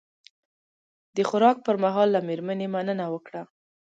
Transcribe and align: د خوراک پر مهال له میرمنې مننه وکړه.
د 1.15 1.17
خوراک 1.29 1.57
پر 1.65 1.75
مهال 1.83 2.07
له 2.15 2.19
میرمنې 2.27 2.67
مننه 2.75 3.05
وکړه. 3.13 3.41